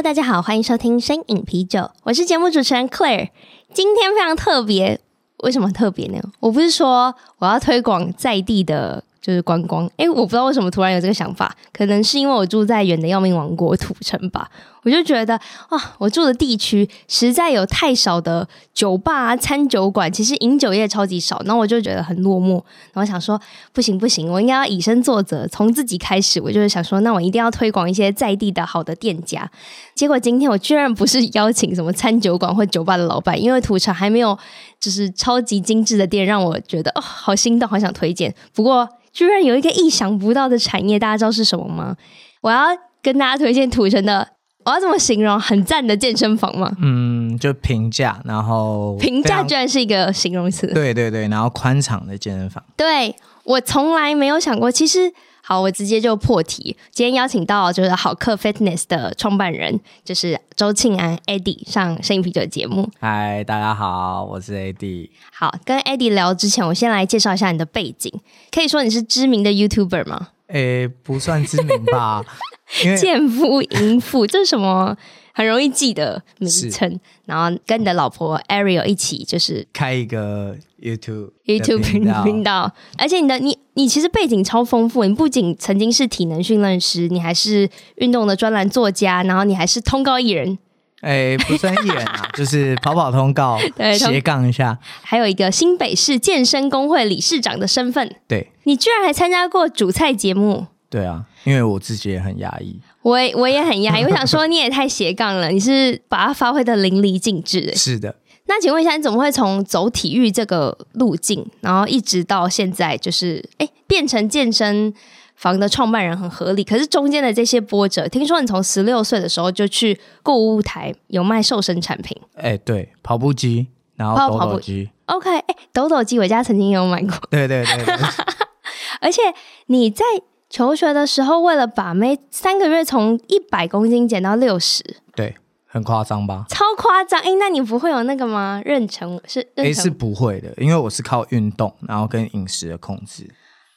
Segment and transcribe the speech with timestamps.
[0.00, 3.30] 大家好，欢迎收听声饮啤酒，我是节目主持人 Claire。
[3.74, 5.00] 今天非常特别，
[5.38, 6.20] 为什么特别呢？
[6.38, 9.02] 我不是说我要推广在地的。
[9.20, 14.48] 就是观光，诶、我不知道为什么突然有这个想法，可能是因为我住在远的要命王国土城吧。
[14.88, 15.38] 我就觉得，
[15.68, 22.54] 哇，我住的地区实在有太少的酒吧、餐酒馆，其实饮酒业超级少，那我就觉得很落寞。
[22.92, 23.38] 然后想说，
[23.72, 26.40] 不行不行，我应该要以身作则，从自己开始。
[26.40, 29.48] 我就是想说，那我一定要推广一些在地的好的店家。
[29.94, 34.38] 结果今天我居然不是邀请什么餐酒馆或酒吧的老板，因为土城还没有
[34.80, 38.34] 就是超级精致的店，让我觉得哦，好心动，好想推荐。
[38.54, 38.88] 不过。
[39.10, 41.96] 居然有一个意想不到的产业，大家知道是什么吗？
[42.40, 42.66] 我要
[43.02, 44.28] 跟大家推荐土城的，
[44.68, 45.40] 我要怎么形容？
[45.40, 46.70] 很赞的健身房吗？
[46.82, 50.66] 嗯，就平价，然后平价居然是一个形容词。
[50.74, 52.62] 对对对，然后宽敞的健身房。
[52.76, 55.10] 对，我从来没有想过，其实。
[55.40, 56.76] 好，我直接就破题。
[56.90, 62.86] 今天邀请到就是好客 Fitness 的创办人，就是周庆安 Eddie 上声音啤酒的节目。
[63.00, 65.08] 嗨，大家好，我是 Eddie。
[65.32, 68.12] 好，跟 Eddie 聊之前，我先来介绍一下你的背景。
[68.50, 70.28] 可以说你是知名的 YouTuber 吗？
[70.48, 72.24] 诶、欸，不算知名吧。
[72.98, 74.96] 贱夫淫妇，这是什么？
[75.32, 76.98] 很容易记的名称。
[77.24, 80.56] 然后跟你的老婆 Ariel 一起，就是开一个。
[80.80, 81.82] YouTube YouTube
[82.22, 90.56] 频道，而且你的你你其实背景超丰富，你不仅曾经是体能训练师，你还是运动的专栏作家，然后你还是通告艺人。
[91.00, 94.76] 哎、欸，不算艺人啊， 就是跑跑通告， 对，斜杠一下。
[95.02, 98.16] 还有一个新北市健身工会理事长的身份。
[98.26, 100.66] 对，你居然还参加过主菜节目？
[100.90, 104.04] 对啊，因为我自己也很压抑，我我也很压抑。
[104.08, 107.72] 我想说，你也太斜杠了，你是把它发挥的淋漓尽致。
[107.76, 108.16] 是的。
[108.46, 114.92] 那请问一下，你怎么会从走体育这个路径，然后一直到现在，就是哎变成健身
[115.38, 116.62] 房的创办人，很合理。
[116.62, 127.96] 可是中间的这些波折，听说你从十六岁的时候就去购物台有卖瘦身产品，哎，对，跑步机，然后抖抖机，OK，哎，抖抖机我家曾经有买过，对 对对，对，
[129.00, 129.22] 而且
[129.66, 130.04] 你在
[130.50, 134.84] 求学的时候，为了把妹，三个月从一百公斤减到六十，
[135.14, 135.36] 对。
[135.70, 136.46] 很夸张吧？
[136.48, 137.20] 超夸张！
[137.20, 138.62] 哎，那你不会有那个吗？
[138.64, 139.46] 妊娠是？
[139.54, 143.28] 哎，是不会的，因为我是靠运动，然后跟饮食的控制。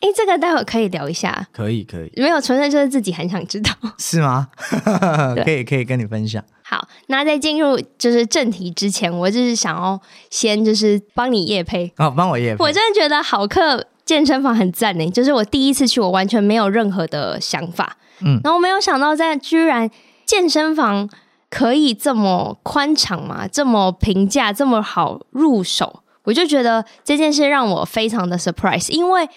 [0.01, 1.47] 哎，这个待会可以聊一下。
[1.53, 2.11] 可以，可以。
[2.17, 3.71] 没有，纯粹就是自己很想知道。
[3.97, 4.49] 是吗？
[5.45, 6.43] 可以，可以跟你分享。
[6.63, 11.91] 好，那在进入就是正题之前，我就是想要先就是帮你夜配。
[11.97, 12.63] 哦，帮我业配。
[12.63, 17.97] 我真的觉得好客健身房很赞呢，就是我第一次去，我完全没有任何的想法。
[18.21, 19.89] 嗯，然后我没有想到，在居然
[20.25, 21.09] 健身房。
[21.53, 23.45] 可以这么宽敞嘛？
[23.45, 29.27] 这么平价，这么好入手，我就觉得这件事让我非常的 surprise，因为，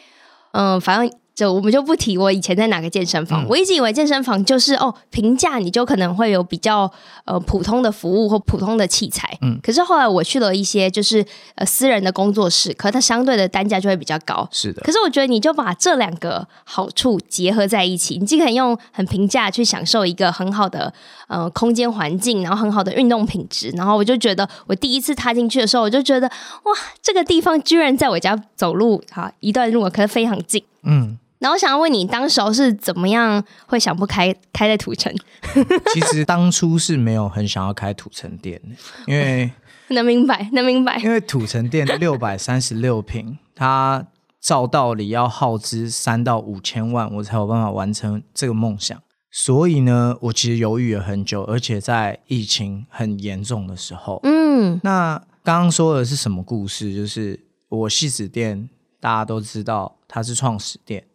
[0.55, 1.24] 嗯、反正。
[1.35, 6.91] 就我们就不提我以前在哪个健身房，嗯、我一直以为健身房就是哦，平价你就可能会有比较
[7.25, 11.25] 呃普通的服务或普通的器材，嗯，可是后来我去了一些就是
[11.57, 14.81] 呃私人的工作室，可是它相对的单价就会比较高，是的。
[14.83, 20.93] 可是我觉得你就把这两个好处结合在一起，你既可以用很平价去享受一个很好的
[21.27, 26.73] 呃空间环境，然后很好的运动品质，然后我就觉得我第一次踏进去的时候，我就觉得哇，
[27.03, 31.19] 这个地方居然在我家走路哈一段路，可是非常近，嗯。
[31.41, 35.13] 然后我想要问你，当时候是怎么样会想不开开在土城？
[35.93, 38.75] 其实当初是没有很想要开土城店的，
[39.07, 39.51] 因为
[39.89, 40.97] 能明白，能明白。
[41.01, 44.07] 因为土城店六百三十六平，它
[44.41, 48.99] 照道理要耗资三到五千万，我才有办法完成这个梦想。
[49.31, 56.95] 所以呢，我其实犹豫了很久，而且在疫情很严重的时候，嗯，那刚刚说的是什么故事？
[56.95, 57.39] 就是
[57.69, 58.71] 我戏子店，
[59.05, 61.07] 大家都知道它是创始店。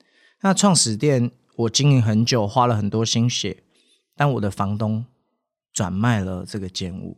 [0.41, 3.63] 那创始店我经营很久，花了很多心血，
[4.15, 5.03] 但我的房东
[5.73, 7.17] 转卖了这个间屋，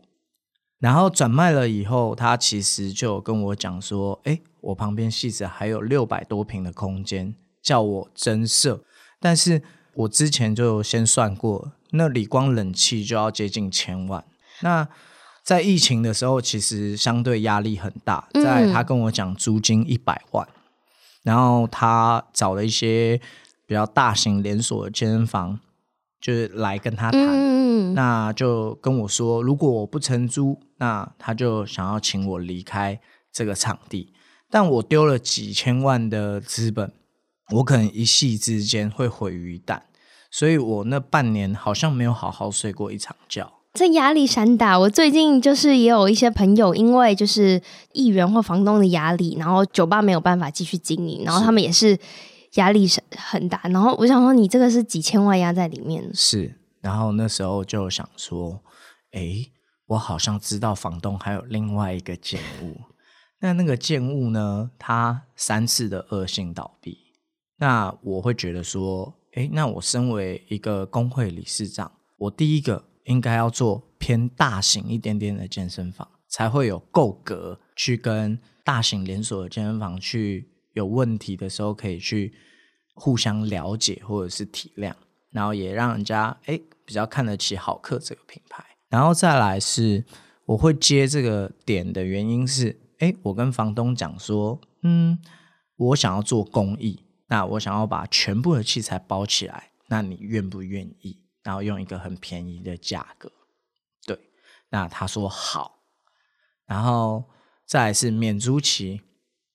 [0.79, 8.81] 然后转卖了以后，他其实就跟我讲说：“哎，我旁边戏子还有六百多平的空间，叫我增设。”
[9.19, 9.61] 但是
[9.95, 14.23] 我之前就先算过，那里光冷气就要接近千万。
[14.61, 14.87] 那
[15.43, 20.47] 在疫情的时候，其实相对压力很大，在他跟我讲租金一百万。
[21.23, 23.19] 然后他找了一些
[23.65, 25.59] 比较大型连锁的健身房，
[26.19, 32.99] 就是来跟他谈，嗯、那就跟我说，如果我不承租，那他就想要请我离开
[33.31, 34.13] 这个场地。
[34.49, 36.91] 但我丢了几千万的资本，
[37.51, 39.81] 我可能一夕之间会毁于一旦，
[40.29, 43.60] 所以我那半年好像没有好好睡过一场觉。
[43.73, 47.61] 这压力山大，我最近就是也有一些朋友，因为就是
[47.93, 51.97] 议员或房东的压力，然后酒吧没有办法继续经营，然后他们也是
[52.55, 53.61] 压力是很大。
[53.63, 56.13] 然后我想说，你这个是几千万压在里面。
[56.13, 58.61] 是，然后那时候就想说，
[59.11, 59.45] 哎，
[59.87, 62.75] 我好像知道房东还有另外一个建物，
[63.39, 66.97] 那那个建物呢，它三次的恶性倒闭，
[67.57, 72.90] 那我会觉得说，哎，那我身为一个工会理事长，我第一个。
[73.05, 82.33] 应该要做偏大型一点点的健身房，才会有够格去跟大型连锁的健身房去有问题的时候可以去
[82.93, 84.93] 互相了解或者是体谅，
[85.31, 88.63] 然后也让人家诶比较看得起好客这个品牌。
[88.89, 90.03] 然后再来是
[90.45, 95.17] 我会接这个点的原因是，诶我跟房东讲说，嗯，
[95.77, 101.17] 我想要做公益，那我想要把全部的器材包起来，那你愿不愿意？
[101.43, 103.31] 然后用一个很便宜的价格，
[104.05, 104.19] 对，
[104.69, 105.79] 那他说好，
[106.65, 107.23] 然后
[107.65, 109.01] 再来是免租期，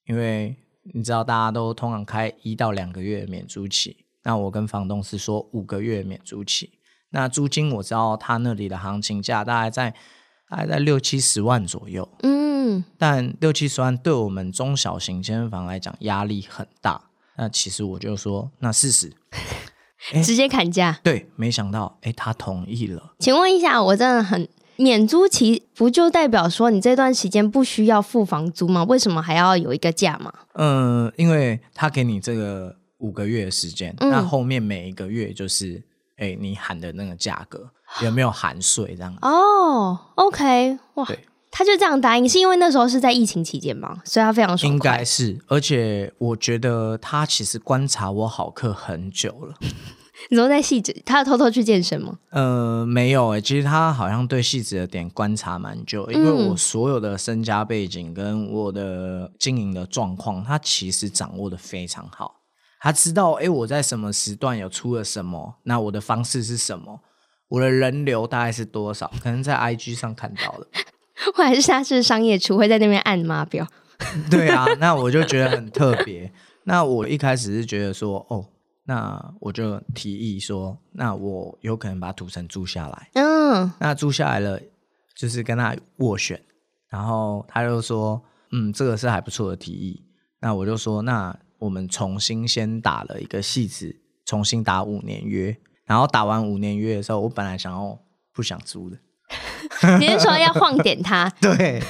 [0.06, 0.56] 因为
[0.94, 6.78] 你知道大家都通常开一到两个月免租期，那我跟房东是说五个月免租期，
[7.10, 9.90] 那租金我知道他那里的行情价大概在
[10.48, 18.90] 大概在六七十万左右，嗯，但六七十万对我们中小型健身房来讲压力很大，那其实我就说那试
[19.96, 20.22] 试。
[20.22, 23.14] 直接砍价，对，没想到，哎，他同意了。
[23.19, 28.84] 请问一下，我真的很免租期，不就代表说你这段时间不需要付房租吗？
[28.84, 30.32] 为什么还要有一个价嘛？
[30.54, 35.82] 嗯，因为他给你这个五个月的时间，嗯、那后面每一个月就是，
[36.16, 37.70] 哎，你喊的那个价格
[38.02, 39.19] 有没有含税这样子？
[39.22, 41.04] 哦，OK，哇。
[41.06, 41.19] 对
[41.56, 43.96] 他就这样答应，是因为那时候是在疫情期间嘛？
[44.04, 44.90] 所以他非常爽快。
[44.90, 49.54] 应该是，而且我觉得他其实观察我好客很久了。
[50.28, 52.18] 你说在汐止，他要偷偷去健身吗？
[52.28, 62.34] 呃，没有诶、欸，其实他好像对汐止的点观察蛮久，因为我所有的身家背景跟我的经营的状况，他其实掌握的非常好。
[62.80, 67.00] 他知道，哎，我在什么时段有出了什么，那我的方式是什么，
[67.48, 70.66] 我的人流大概是多少，可能在 IG 上看到了。
[71.34, 73.66] 或者是他是商业厨会在那边按码表，
[74.30, 76.30] 对啊，那我就觉得很特别。
[76.64, 78.46] 那我一开始是觉得说，哦，
[78.84, 83.10] 那我就提议说，那我有可能把土城租下来。
[83.14, 84.60] 嗯，那租下来了，
[85.14, 86.40] 就是跟他斡旋，
[86.88, 88.22] 然后他就说，
[88.52, 90.04] 嗯，这个是还不错的提议。
[90.40, 97.98] 那我就说，那我们重新先打了一个戏子，重新打五年约，然后打完五年约的时候，我本来想要
[98.34, 98.98] 不想租的。
[99.99, 101.28] 你是说要晃点他？
[101.40, 101.82] 对，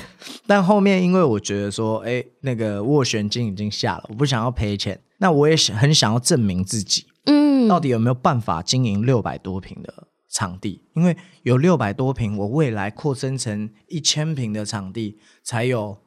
[0.47, 10.83] 但后面因为我觉得说，哎，那个斡旋金已经下了，我不想要赔钱，那我也想很想要证明自己，嗯，到底有没有办法经营六百多平的场地？
[10.95, 15.99] 因为有六百多平，我未来扩增成一千平的场地才有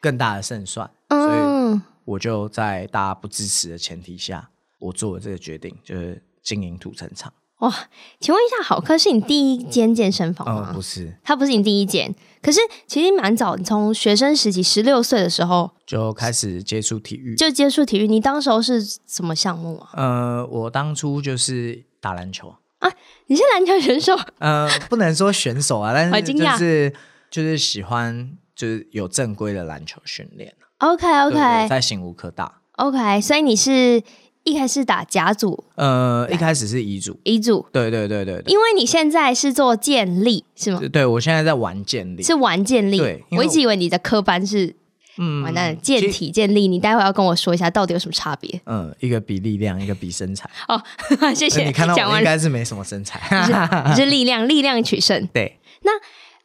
[0.00, 0.90] 更大的胜算。
[1.08, 4.50] 嗯，所以我就在大家不支持的前提下，
[4.80, 7.32] 我做了这个决定，就是经营土城场。
[7.62, 7.72] 哇，
[8.18, 10.70] 请问一下，好客是你第一间健身房吗？
[10.70, 12.12] 哦，不是，它不是你第一间。
[12.42, 18.08] 可是其实蛮早，你从学生时期十六岁的时候就开始接触体育，就接触体育。
[18.08, 19.90] 你当时候是什么项目啊？
[19.94, 22.90] 呃，我当初就是打篮球啊。
[23.26, 24.18] 你是篮球选手？
[24.40, 26.92] 呃，不能说选手啊， 但是就是
[27.30, 30.52] 就是喜欢就是有正规的篮球训练。
[30.78, 32.60] OK OK，在醒吾科大。
[32.72, 34.02] OK，所以你是。
[34.44, 40.80] 一开始打甲组，呃，一开始是乙组，乙组，对对对对，因为你现在是做建立是吗？
[40.92, 42.98] 对，我现在在玩建立，是玩建立。
[42.98, 44.74] 对，我一直以为你的科班是，
[45.18, 48.60] 嗯，完蛋，健体建立，你待会要跟我说一下到底有什么差别？
[48.66, 50.50] 嗯，一个比力量，一个比身材。
[50.66, 50.82] 哦，
[51.34, 51.64] 谢谢。
[51.64, 53.20] 你看到我应该是没什么身材，
[53.88, 55.28] 你是力量，力量取胜。
[55.32, 55.92] 对，那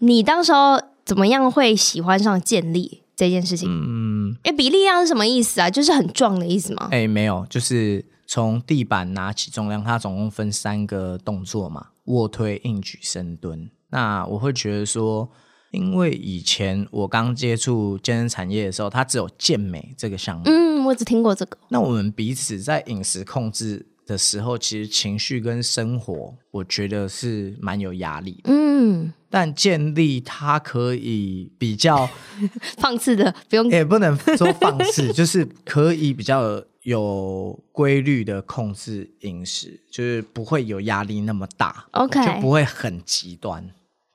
[0.06, 3.02] 你当时候怎么样会喜欢上健力？
[3.18, 5.70] 这件事情，嗯，哎，比力量是什么意思啊？
[5.70, 6.88] 就是很壮的意思吗？
[6.92, 13.70] 哎，没有，就是从地板拿起重量，它总共分三个动作嘛：卧推、硬举、深蹲。
[13.90, 15.28] 那我会觉得说，
[15.72, 20.44] 因为以前我刚接触健身产业的时候，它只有健美这个项目。
[20.46, 21.58] 嗯，我只听过这个。
[21.70, 28.50] 那我们彼此在饮食控制的时候，其实情绪跟生活，我觉得是蛮有压力的。
[28.52, 32.10] 嗯，但建立它可以比较
[32.80, 43.70] 放肆的，不用也不能说放肆， 就是可以比较有规律的控制饮食，就是不会有压力那么大，OK，就不会很极端。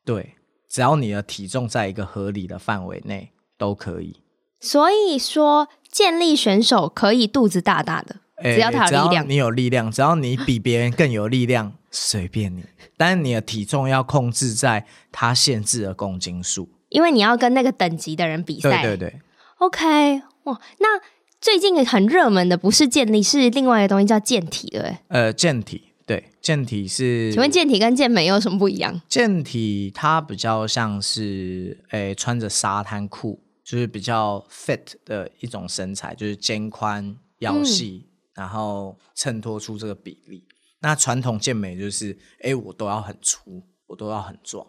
[0.04, 0.34] 对，
[0.68, 4.16] 只要你的体重在一个合理的范围内都可以。
[4.58, 12.64] 所以说，建立选手可以肚子大大的，只要他有力量，你有力量，只要你比别人更有力量， 随便你。
[12.96, 18.82] 但是你的体重要控制在他限制的公斤数，因为你要跟那个等级的人比赛。
[18.82, 19.20] 对对对。
[19.58, 21.00] OK，哇，那
[21.40, 24.98] 最近很热门的不是健力，是另外一个东西叫健体，对？
[25.08, 27.32] 呃，健体，对，健体是。
[27.32, 29.00] 请问健体跟健美有什么不一样？
[29.08, 33.40] 健体它比较像是，诶，穿着沙滩裤。
[33.64, 40.46] 就是比较 fit 的一种身材，就是肩宽腰细，嗯、然后衬托出这个比例。
[40.80, 44.66] 那传统健美就是，哎，我都要很粗，我都要很壮，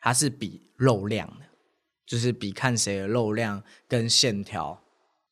[0.00, 1.46] 它是比肉量的，
[2.06, 4.80] 就是比看谁的肉量跟线条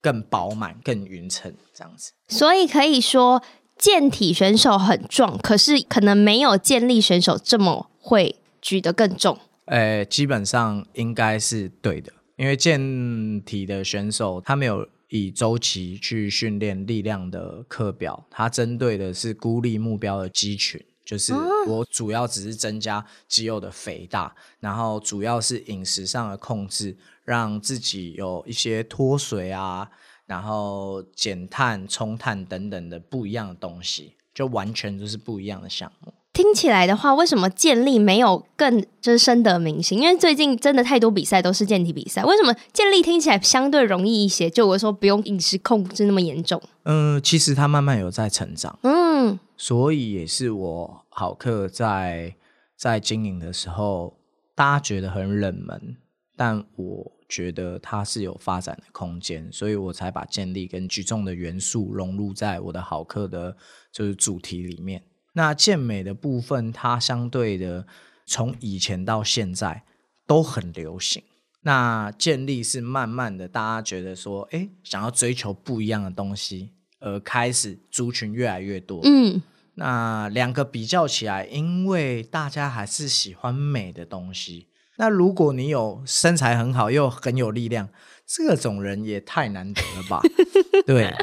[0.01, 2.13] 更饱满、更匀称这样子。
[2.29, 3.43] 所以可以说，
[3.77, 9.39] 健体选手很壮，可是可能没有健力选手这么会举得更重。
[9.65, 12.13] 呃，基本上应该是对的。
[12.37, 21.33] 因为健体的选手，他没有以周期去训练力量的课表，它针对的是孤立目标的肌群，就是
[21.67, 29.91] 我主要只是增加肌肉的肥大，然后主要是饮食上的控制，让自己有一些脱水啊，
[30.27, 36.13] 然后减碳、冲碳等等的不一样的东西，就完全就是不一样的项目。
[36.39, 39.99] 听起来的话，为什么健力没有更就是深得民心？
[39.99, 44.49] 因为最近真的太多比赛都是健体比赛，为什么健力听起来相对容易一些？
[44.49, 46.63] 就我说不用饮食控制那么严重。
[46.85, 52.37] 嗯、呃，其实他慢慢有在成长，嗯，所以也是我好客在
[52.77, 54.17] 在经营的时候，
[54.55, 55.97] 大家觉得很冷门，
[56.37, 63.57] 但我觉得它是有发展的空间，所以我才把建立跟举重的元素融入在我的好客的，
[63.91, 65.03] 就是主题里面。
[65.39, 67.87] 那健美的部分，它相对的
[68.27, 69.85] 从以前到现在
[70.27, 71.23] 都很流行。
[71.61, 79.01] 那健力是慢慢的，大家觉得说，哎，想要追求不一样的东西，而开始族群越来越多。
[79.05, 79.41] 嗯，
[79.75, 84.67] 那两个比较起来，因为大家还是喜欢美的东西。
[84.97, 87.89] 那如果你有身材很好又很有力量，
[88.27, 90.21] 这种人也太难得了吧？
[90.85, 91.15] 对，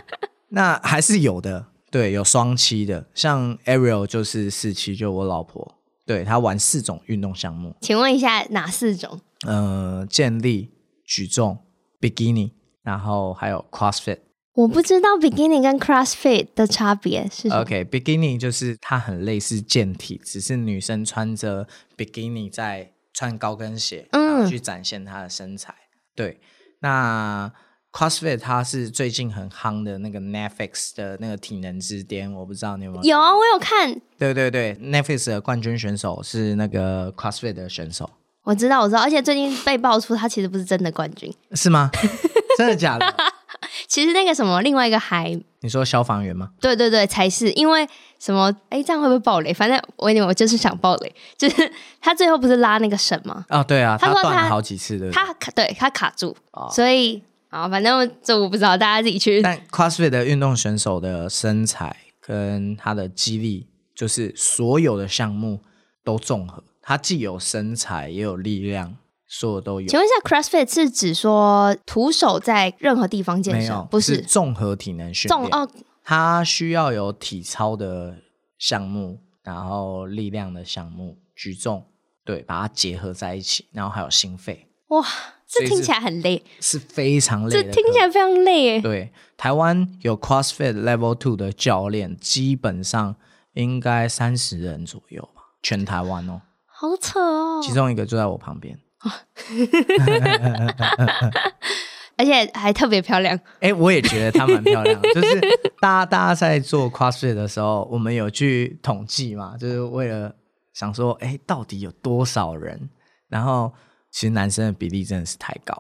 [0.48, 1.68] 那还是有的。
[1.96, 7.74] 对，有双七的，像 Ariel 就是四七，就我老婆，对，她玩四种运动项目。
[7.80, 9.22] 请问一下哪四种？
[9.48, 10.74] 呃，健力、
[11.06, 11.58] 举重、
[12.02, 12.52] Bikini，
[12.84, 14.18] 然后还有 CrossFit。
[14.56, 17.62] 我不知道 Bikini 跟 CrossFit 的差别是什么。
[17.62, 25.74] OK，Bikini 就是它很类似健体，只是女生穿着 Bikini 在穿高跟鞋，嗯，然后去展现她的身材。
[26.14, 26.42] 对，
[26.80, 27.54] 那。
[27.96, 33.04] CrossFit 它是最近很夯的那个 Netflix 的那个体能之巅，我不知道你有没有？
[33.04, 33.90] 有啊，我有看。
[34.18, 38.10] 对对对，Netflix 的冠军选手是那个 CrossFit 的选手。
[38.44, 41.90] 我知道，我知道，而且最近被爆出他其实不是真的冠军，是吗？
[42.58, 43.16] 真的假的？
[43.88, 46.50] 其实那个什么，另外一个还你说消防员吗？
[46.60, 47.88] 对对对，才是因为
[48.20, 48.54] 什么？
[48.68, 49.54] 哎，这样会不会暴雷？
[49.54, 51.72] 反正我我就是想暴雷，就是
[52.02, 53.46] 他最后不是拉那个绳吗？
[53.48, 57.24] 啊、哦，对啊，他断了好几次的，他卡对他卡住，哦、所以。
[57.50, 59.42] 啊，反正这我不知道，大家自己去。
[59.42, 65.62] 但 CrossFit 的运动选手的身材跟他的肌力，就是所有的项目
[66.04, 68.98] 都综合，他既有身材也有力量，
[69.28, 69.88] 所有都有。
[69.88, 73.86] 请问一下，CrossFit 是指说徒手在任何地方健身？
[73.90, 75.50] 不是，是综合体能训练。
[75.52, 75.70] 哦，
[76.04, 78.18] 他需要有体操的
[78.58, 81.86] 项目，然后力量的项目，举重，
[82.26, 84.68] 对，把它结合在一起，然后还有心肺。
[84.90, 85.06] 哇！
[85.48, 87.50] 这听起来很累，是非常累。
[87.50, 88.82] 这听起来非常累。
[88.82, 93.16] 对，台湾有 CrossFit Level Two 的教练，基本上
[93.54, 96.42] 应该三十人左右吧，全台湾哦。
[96.66, 97.62] 好扯哦！
[97.64, 98.78] 其中一个就在我旁边，
[102.18, 103.40] 而且还特别漂亮。
[103.62, 105.02] 哎，我也觉得她蛮漂亮。
[105.02, 105.40] 就是
[105.80, 110.36] 大家大家在做 CrossFit 的时候，我们有去统计嘛，就是为了
[110.74, 112.90] 想说，哎，到底有多少人？
[113.30, 113.72] 然后。
[114.16, 115.74] 其实男生的比例真的是太高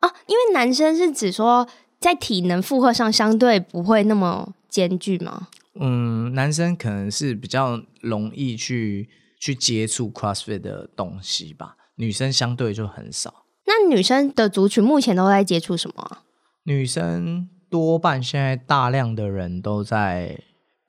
[0.00, 1.66] 啊，因为男生是指说
[1.98, 5.48] 在体能负荷上相对不会那么艰巨吗？
[5.80, 9.08] 嗯，男生可能是比较容易去
[9.40, 13.46] 去接触 CrossFit 的东西吧，女生相对就很少。
[13.64, 16.24] 那女生的族群目前都在接触什么啊？
[16.64, 20.38] 女生多半现在大量的人都在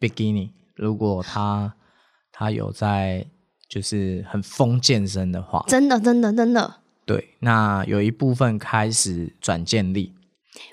[0.02, 1.76] Bikini，如果她
[2.34, 3.28] 她有在。
[3.74, 6.76] 就是很疯健身的话，真的，真的，真的。
[7.06, 10.14] 对，那有一部分开始转健力，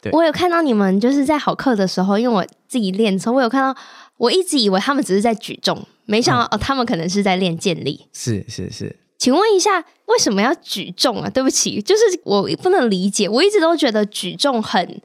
[0.02, 3.80] 对，我有看到你们就是在好课的时候，因为我自己练的时候，我有看到，
[4.18, 8.06] 我一直以为他们只是在举重，没想到、嗯、哦，他们可能是在练健力。
[8.12, 11.30] 是是是，请问一下，为什么要举重啊？
[11.30, 15.00] 对不起，就是我不能理解，我一直都觉得举重很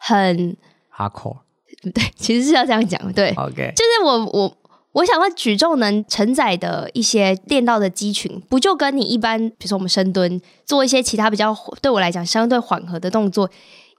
[0.00, 0.56] 很
[0.92, 1.36] hardcore。
[1.94, 3.00] 对，其实是要这样讲。
[3.12, 4.56] 对，OK，就是我我
[4.96, 13.50] 我想问举重能承载的一些练到的肌群，不就跟你一般，比如说我们深蹲，做一些其他比较对我来讲相对缓和的动作，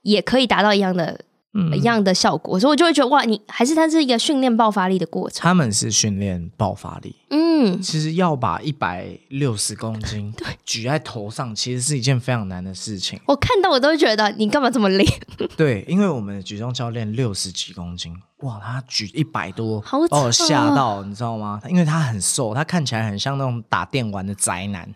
[0.02, 1.20] 也可以达到一样的。
[1.54, 5.42] 嗯、一样的效果，所以我就会觉得哇，你还是它是一个训练爆发力的过程。
[5.42, 10.32] 他们是训练爆发力，嗯，其实要把一百六十公斤
[10.64, 13.20] 举在头上，其实是一件非常难的事情。
[13.26, 15.06] 我看到我都会觉得你干嘛这么累？
[15.58, 21.60] 对，因为我们的举重教练六十几公斤，哇，他举一百多，把我吓到，你知道吗？
[21.70, 24.94] 因为他很瘦，他看起来很像那种打电玩的宅男，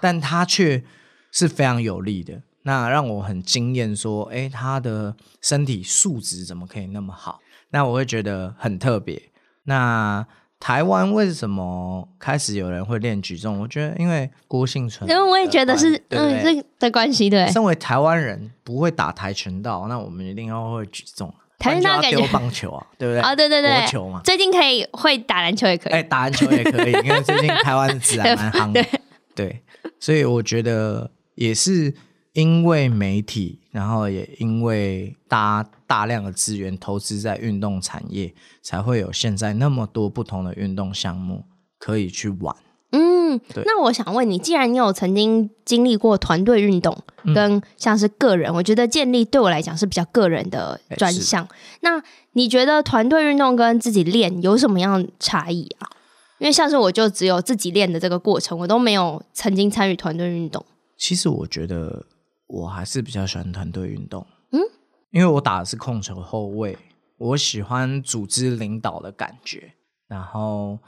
[0.00, 0.84] 但他却
[1.32, 2.40] 是非常有力的。
[2.68, 7.40] 那让我很惊艳，说，哎、欸，他的身体素质怎么可以那么好？
[7.70, 9.18] 那我会觉得很特别。
[9.64, 10.26] 那
[10.60, 13.58] 台湾为什么开始有人会练举重？
[13.58, 17.30] 我觉得因为郭婞淳，因为我也觉得是，对对嗯，这的关系。
[17.30, 21.32] 对，身为台湾人不会打跆拳道，那我们一定要会举重。
[21.58, 23.22] 跆拳道感觉丢棒球啊， 对不对？
[23.22, 24.20] 啊、哦，对对对，国球嘛。
[24.22, 28.82] 最近可以会打篮球也可以，哎、欸，打篮球也可以，因为最近台湾的治安蛮夯的。
[29.34, 29.62] 对，对，
[29.98, 31.94] 所以我觉得也是。
[32.38, 41.44] 因为媒体，然后也因为大大量的资源投资在运动产业，才会有现在那么多不同的运动项目
[41.80, 42.54] 可以去玩。
[42.92, 43.64] 嗯，对。
[43.66, 46.96] 那我想问你，既然你有曾经经历过团队运动，
[47.34, 51.42] 跟像是个人，嗯、我觉得建立对我来讲是比较个人的专项。
[51.42, 52.00] 欸、那
[52.34, 55.90] 你觉得团队运动跟自己练有什么样差异啊？
[56.38, 60.64] 因为像是我就只有自己练的这个过程，我都没有曾经参与团队运动。
[60.96, 62.06] 其实我觉得。
[62.48, 64.60] 我还是比较喜欢团队运动，嗯，
[65.10, 66.76] 因为我打的是控球后卫，
[67.16, 69.74] 我喜欢组织领导的感觉。
[70.08, 70.78] 然后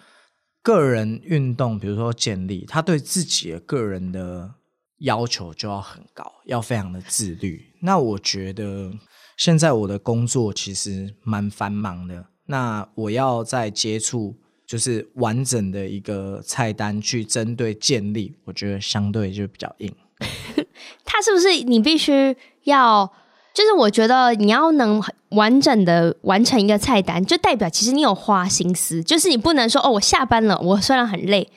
[0.62, 4.54] 个人运动，比如说健力，他对自己的个人的
[5.00, 7.62] 要求就要很高，要非常的自律。
[7.82, 8.90] 那我觉得
[9.36, 14.34] 现在我的工作其实蛮繁忙的，那我要在接触
[14.66, 19.94] 就是完整的一个菜单去针对健力，我觉得相对就比较硬。
[21.04, 23.10] 他是不是你必须要？
[23.52, 29.02] 就是我觉得你要能完整的完成一个菜单，就代表其实你有花心思。
[29.02, 31.50] 就是你不能说哦，我下班了，我虽然很累，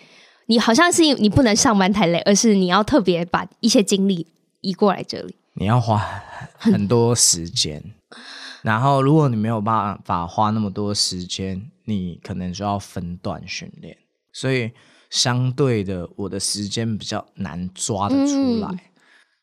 [0.48, 4.26] 你好像是你不能上班太累，而是你要特别把一些精力
[4.62, 5.36] 移过来这里。
[5.54, 6.04] 你要花
[6.58, 7.84] 很多时间，
[8.64, 13.96] 然后如果你没有办法花那么多时间，你可能就要分段训练。
[14.34, 14.72] 所以
[15.14, 18.68] 相对的，我的时间比较难抓得出来。
[18.70, 18.80] 嗯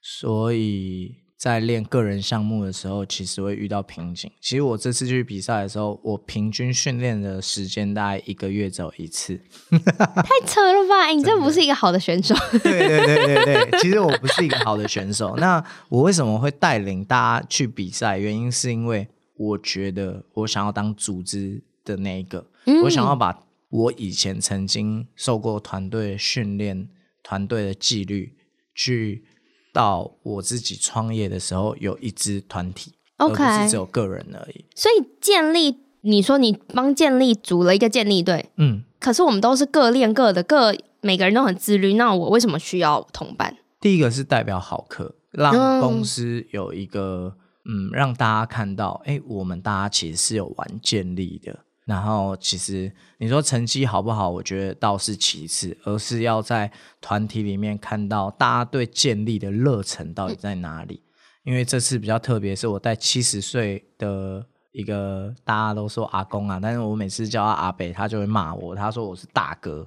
[0.03, 4.31] 所以在练个人项目的时候，其实会遇到瓶颈。
[4.41, 9.39] 其实我这次去比赛的时候，我平均训练的时间大概一个月只有一次，
[9.71, 11.05] 太扯了吧？
[11.05, 12.35] 欸，你这不是一个好的选手。
[12.63, 15.37] 对对对对对，其实我不是一个好的选手。
[15.37, 18.17] 那我为什么会带领大家去比赛？
[18.17, 19.07] 原因是因为
[19.37, 23.39] 我觉得我想要当组织的那一个，嗯、我想要把
[23.71, 26.89] 我以前曾经受过团队训练、
[27.23, 28.37] 团队的纪律
[28.75, 29.25] 去。
[29.73, 34.65] 到我自己创业的时候，有一支团体，OK，而不是只有个人而已。
[34.75, 41.95] 所以建立，你说你帮建立组了一个建立队，嗯，可是我们都是各练各的，各每个人都很自律。
[41.95, 43.59] 那我为什么需要同伴？
[43.81, 51.61] 第一个是代表好客，让公司有一个嗯，嗯，让大家看到，哎，我们大家其实是有玩建立的。
[51.91, 61.03] 然后，其实你说成绩好不好，我觉得倒是其次，而是要在团体里面看到大家对建立的热忱到底在哪里。
[61.43, 69.85] 因为这次比较特别，是我带七十岁的一个，大家都说阿公啊，但是我每次叫他阿伯，他就会骂我，他说我是大哥，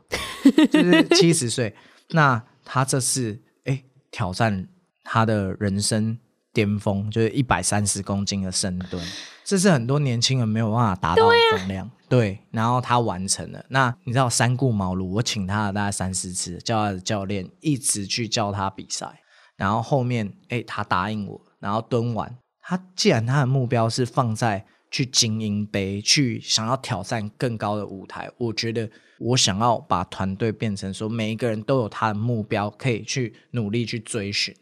[0.70, 1.74] 就是七十岁。
[2.10, 4.68] 那他这次哎挑战
[5.04, 6.18] 他的人生
[6.52, 9.02] 巅峰，就是一百三十公斤的深蹲。
[9.46, 13.66] 这是很多年轻人没有办法达到的重量，对，然后他完成了。
[13.70, 19.22] 那你知道三顾茅庐，我请他了大概三四次，叫他的教练一直去教他比赛，
[19.58, 22.38] 然后后面哎，他答应我，然后蹲完。
[22.62, 34.56] 他既然他的目标是放在去精英杯，去想要挑战更高的舞台，我觉得我想要把团队变成说每一个人都有他的目标，可以去努力去追寻。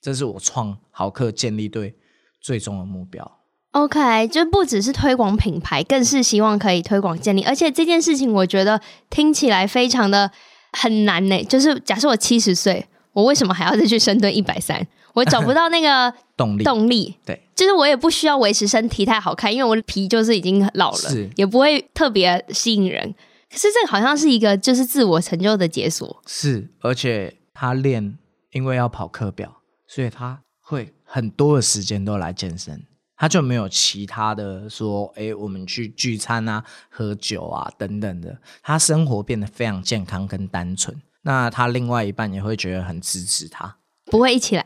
[0.00, 1.96] 这是我创豪客建立队
[2.40, 3.39] 最终的目标。
[3.72, 7.42] OK，就不只是推广品牌，更是希望可以推广建立。
[7.44, 10.30] 而且这件事情，我觉得听起来非常的
[10.72, 11.44] 很难呢。
[11.44, 14.86] 就是假设我七十岁，我为什么还要再去深蹲一百三？
[15.14, 17.16] 我找不到那个 动力，动力。
[17.24, 23.14] 对，就是我也不需要维持身体太好看，因为我的皮就是已经老了，是也不会特别吸引人。
[23.50, 28.16] 可是这个好像是一个就是自我成就的解锁，是，而且他练，
[28.52, 32.80] 因为要跑课表，所以他会很多的时间都来健身，
[33.20, 40.98] 他就没有其他的说，哎，我们去聚餐啊、喝酒啊等等的，他生活变得非常健康跟单纯。
[41.20, 44.64] 那他另外一半也会觉得很支持他，不会一起来。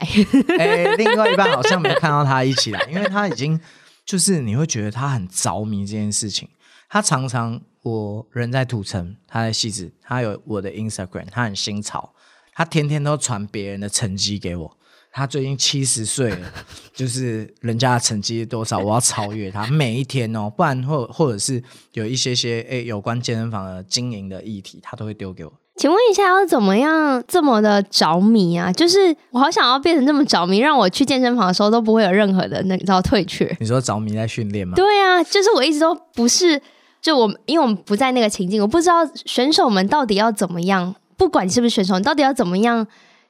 [0.56, 3.60] 哎，另外一半好像没看到他一起来，因为他已经
[4.06, 6.48] 就是你会觉得他很着迷这件事情，
[6.88, 7.60] 他常常。
[7.84, 12.14] 我人在土城，他在汐止，他有我的 Instagram，他很新潮，
[12.54, 14.78] 他天天都传别人的成绩给我。
[15.16, 16.52] 他最近七十岁了，
[16.92, 19.64] 就是人家的成绩多少，我要超越他。
[19.68, 25.52] 每一天哦，不然或或者是有一些些诶有关健身房的经营的议题，他都会丢给我。
[25.76, 28.72] 请问一下，要怎么样这么的着迷啊？
[28.72, 33.56] 就是我好想要变成这么着迷，让我去健身房的时候都不会有任何的那个退却。
[33.60, 34.74] 你说着迷在训练吗？
[34.74, 36.60] 对啊，就是我一直都不是。
[37.00, 40.92] 就我，因为我们不在那个情境，我不知道选手们到底要怎么样。
[41.16, 42.84] 不管你是不是选手，你到底要怎么样，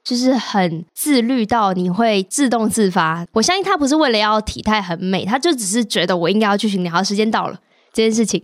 [0.04, 3.26] 就是很自律到你会自动自发。
[3.32, 6.92] 我相信他不是为了要体态很美，他就只是觉得我应该要去训练。
[6.92, 7.58] 好，时间到了，
[7.92, 8.42] 这件事情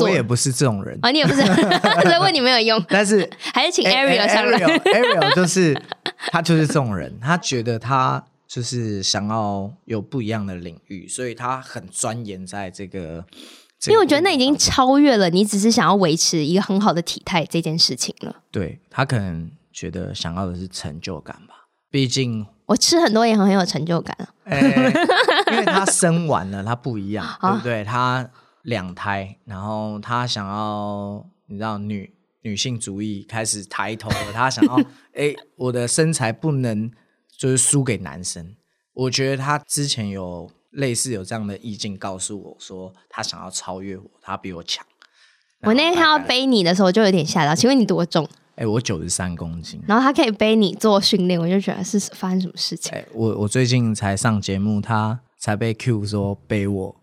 [0.00, 1.40] 我也不是这种人啊，你也不是，
[2.02, 2.84] 所以问你没有用。
[2.88, 4.58] 但是还是请 Ariel 上来。
[4.84, 5.80] Ariel 就是
[6.32, 13.24] 他就是这种人，他觉得他就是想要有不一样的领域，所以他很钻研在这个。
[13.86, 18.36] 因为我觉得那已经超越了你只是想要维持一个很好的体态这件事情了。
[18.52, 19.50] 对，他可能
[19.82, 24.28] 觉得想要的是成就感吧，毕竟我吃很多也很很有成就感啊。
[24.44, 24.92] 欸、
[25.50, 27.82] 因为他生完了，他不一样， 对不对？
[27.82, 28.30] 他
[28.62, 34.76] 两胎，然后他想要，你知道女女性主义开始抬头了，他想要，
[35.14, 36.88] 哎、欸，我的身材不能
[37.36, 38.54] 就是输给男生。
[38.94, 40.48] 我觉得他之前有。
[40.72, 44.82] 类似有这样的意境告诉我说，他想要超越我，他比我强。
[45.64, 47.54] 我那天看到背你的时候，就有点吓到。
[47.54, 48.26] 请问你多重？
[48.62, 49.82] 哎、欸，我九十三公斤。
[49.88, 52.92] 然后他可以背你做训练，我就觉得是发生什么事情？
[52.92, 56.94] 哎、欸，我我最近才上节目，他才被 Q 说背我。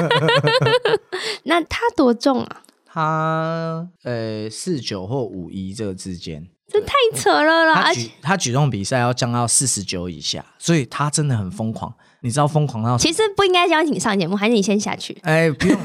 [1.44, 2.62] 那他多重啊？
[2.84, 6.46] 他呃四九或五一这个之间。
[6.68, 7.82] 这太扯了啦！
[7.82, 11.92] 他举他举重比赛要降到四十九以下，所以他真的很疯狂。
[12.20, 12.98] 你知道疯狂到？
[12.98, 15.18] 其实不应该邀请你上节目，还是你先下去？
[15.22, 15.80] 哎、欸，不用，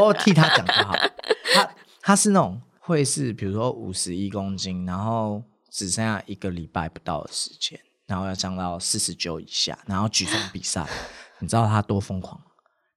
[0.00, 0.94] 我替他讲就好。
[1.52, 1.68] 他
[2.00, 2.58] 他是那种
[2.90, 10.86] 会是，比如说五十一公斤，然后只剩下一个礼拜不到的时间，然后要降到四十九以下，然后举重比赛，
[11.40, 12.38] 你知道他多疯狂？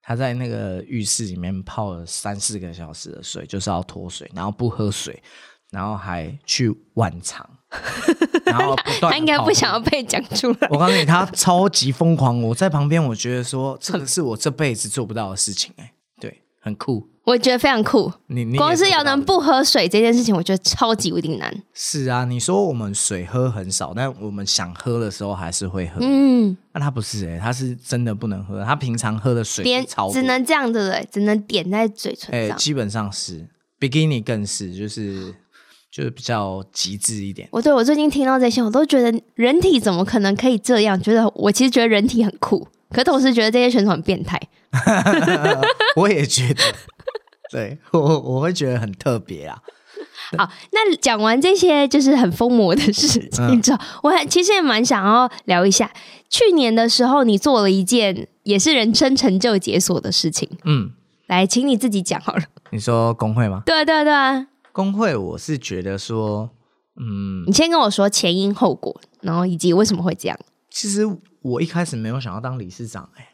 [0.02, 5.22] 他在那个浴室里面泡了三四个小时的水，就是要脱水，然后不喝水。
[5.72, 7.50] 然后还去晚场，
[8.46, 9.10] 然后不断。
[9.12, 10.68] 他应该不想要被讲出来。
[10.70, 12.40] 我告诉你，他超级疯狂。
[12.44, 15.74] 我在旁边，我觉得说这个是我这辈子做不到的事情。
[15.78, 16.03] 哎，对，
[16.64, 17.06] 很酷。
[17.26, 18.12] 我觉得非常酷。
[18.28, 21.54] 你你光是要能不喝水这件事情，我觉得超级无敌难。
[21.74, 26.00] 是啊，你说我们水喝很少，但我们想喝的时候还是会喝。
[26.02, 28.64] 嗯，那他不是哎，他是真的不能喝。
[28.64, 32.56] 他平常喝的水点只能这样子对，只能点在嘴唇上。
[32.56, 33.48] 哎，基本上是。
[33.80, 35.36] Bikini 更是就是。
[35.96, 37.48] 就是比较极致一点。
[37.52, 41.00] 我对我最近听到这些，我都觉得人体怎么可能可以这样？
[41.00, 44.42] 觉得我其实觉得人体很酷，可同时觉得这些选手很变态。
[45.96, 46.64] 我也觉得，
[47.52, 49.62] 对我我会觉得很特别啊。
[50.38, 55.92] 好，那讲完这些就是很疯魔的事情之后，嗯、我很其实也蛮想要聊一下，
[56.30, 60.50] 去年的时候你做了一件也是人生成就解锁的事情。
[60.66, 60.92] 嗯，
[61.28, 62.44] 来，请你自己讲好了。
[62.72, 63.62] 你说工会吗？
[63.66, 64.48] 对对对啊。
[64.72, 66.50] 工会，我是觉得说，
[67.00, 70.40] 嗯，你先跟我说前因后果，然后以及为什么会这样。
[70.72, 71.04] 其实
[71.44, 73.28] 我一开始没有想要当理事长，哎，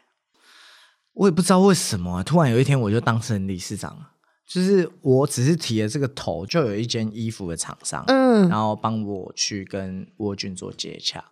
[1.20, 4.12] 我也不知道为什么，突然有一天我就当成理事长了。
[4.48, 11.22] 就是我只是提了这个头，就有一间衣服的厂商，嗯，然后帮我去跟沃俊做接洽，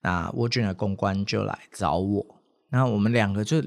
[0.00, 2.26] 那沃俊的公关就来找我，
[2.70, 3.62] 然后我们两个就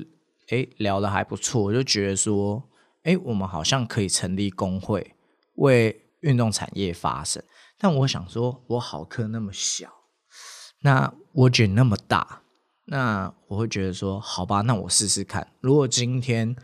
[0.49, 2.67] 哎聊得还不错，我就觉得说，
[3.03, 5.15] 哎，我们好像可以成立工会。
[5.57, 7.41] 为运动产业发声，
[7.77, 9.87] 但我想说，我好客那么小，
[10.81, 12.40] 那我卷那么大，
[12.85, 15.47] 那我会觉得说，好吧，那我试试看。
[15.59, 16.55] 如果今天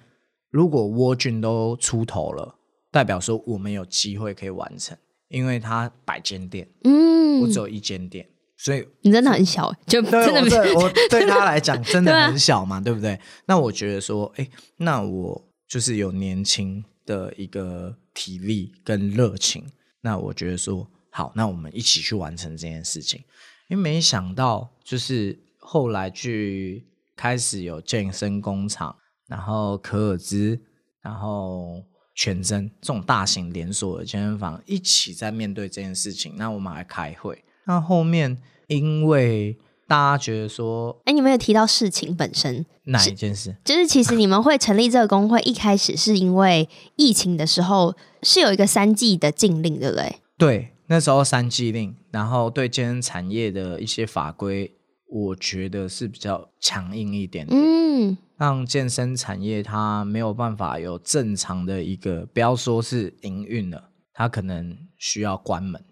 [0.50, 2.56] 如果沃俊都出头了，
[2.92, 4.98] 代表说我们有机会可以完成，
[5.30, 8.28] 因为他百间店，嗯，我只有一间店，
[8.58, 13.20] 所以你真的很小，就真的对我，我 对他来讲真的很小嘛，对不对？
[13.46, 17.98] 那我觉得说，哎，那我就是有年轻的一个。
[18.20, 19.64] 体力跟热情，
[20.02, 23.24] 那我觉得说好，那我们一起去完成这件事情。
[23.68, 25.38] 因为没想到就是
[25.70, 28.96] 后来去开始有健身工厂，
[29.28, 30.58] 然后可尔兹，
[31.02, 31.84] 然后
[32.16, 37.44] 全真这种大型连锁的健身房一起在面对这件事情，那我们还开会。
[37.66, 39.58] 那后面因为
[39.90, 43.54] 大家觉得说，哎，你们有提到事情本身哪一件事？
[43.66, 50.16] 就是其实你们会成立这个工会，一开始是因为疫情的时候是有一个三 G 的禁令，对不对？
[50.38, 54.72] 对，那时候三 G 令，然后对健身产业的一些法规，
[55.08, 57.48] 我觉得是比较强硬一点。
[57.50, 65.84] 嗯，让健身产业它没有办法有正常的一个，不要说是营运了，它可能需要关门。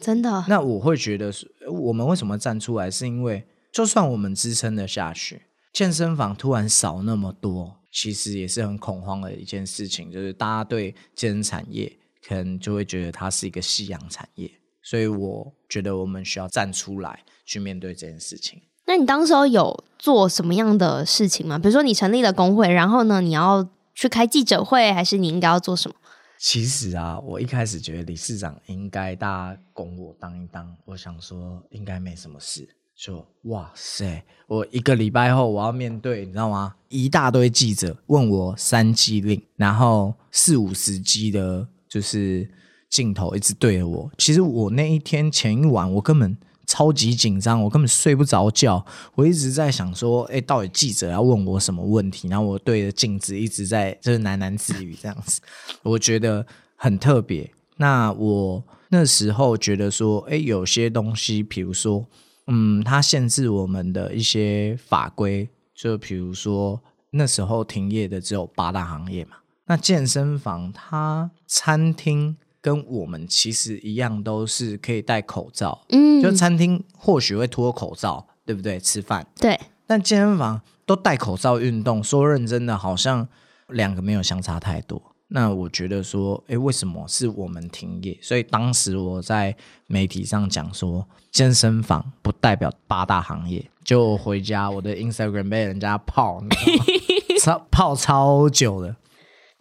[0.00, 0.44] 真的？
[0.48, 1.32] 那我会觉得，
[1.70, 2.90] 我们为什么站出来？
[2.90, 10.10] 是因为就算我们支撑得下去，健身房突然少那么多，其实也是很恐慌的一件事情。
[10.10, 14.50] 就是大家对健身产业可能就会觉得它是一个夕阳产业，
[14.84, 18.60] 所以我觉得我们需要站出来去面对这件事情。
[18.86, 21.58] 那你当时候有做什么样的事情吗？
[21.58, 25.96] 比如说你成立了工会，然后呢，你要去开记者会，还是你应该要做什么？
[26.38, 32.68] 其实啊，我一开始觉得理事长应该大家拱我当一当，我想说应该没什么事。
[32.94, 36.76] 说哇塞，我一个礼拜后我要面对，你知道吗？
[36.88, 42.48] 一大堆记者问我三剂令，然后四五十 G 的，就是
[42.94, 44.10] 镜头一直对着我。
[44.16, 46.36] 其实我那一天前一晚，我根本。
[46.66, 48.82] 超级紧张，我根本睡不着觉。
[49.16, 52.26] 我一直在想说，哎，到底记者要问我什么问题？
[52.26, 55.42] 然后我对着镜子一直在就是喃喃自语这样子，
[55.82, 57.52] 我觉得很特别。
[57.76, 62.06] 那我那时候觉得说，哎，有些东西，比如说，
[62.46, 66.80] 嗯，它限制我们的一些法规，就比如说
[67.10, 69.36] 那时候停业的只有八大行业嘛。
[69.66, 72.38] 那健身房、它餐厅。
[72.64, 75.84] 跟我们其实一样，都是可以戴口罩。
[75.90, 78.80] 嗯，就餐厅或许会脱口罩，对不对？
[78.80, 79.26] 吃饭。
[79.36, 79.60] 对。
[79.86, 83.28] 但健身房都戴口罩运动，说认真的，好像
[83.68, 85.02] 两个没有相差太多。
[85.28, 88.18] 那我觉得说，诶，为什么是我们停业？
[88.22, 89.54] 所以当时我在
[89.86, 93.70] 媒体上讲说，健身房不代表八大行业。
[93.84, 96.42] 就回家，我的 Instagram 被人家泡，
[97.42, 98.96] 超泡超久了。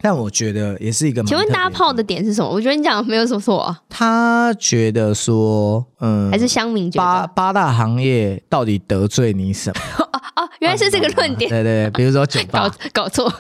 [0.04, 1.24] 但我觉得也是一个。
[1.24, 2.50] 请问大家泡的点是什么？
[2.50, 3.82] 我觉得你讲的没有什么错啊。
[3.88, 10.04] 他觉得说，嗯，还是乡民觉得八八大行业到底得罪你什么？
[10.12, 11.50] 哦哦，原来是这个论点。
[11.50, 13.34] 对，对对，比如说酒吧， 搞搞错。